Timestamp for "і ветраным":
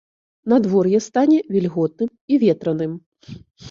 2.35-3.01